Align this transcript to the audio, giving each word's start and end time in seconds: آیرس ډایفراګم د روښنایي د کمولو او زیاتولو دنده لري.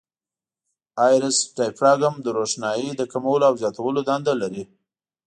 آیرس 1.07 1.37
ډایفراګم 1.55 2.15
د 2.21 2.27
روښنایي 2.37 2.89
د 2.95 3.01
کمولو 3.11 3.43
او 3.49 3.53
زیاتولو 3.61 3.99
دنده 4.09 4.33
لري. 4.41 4.63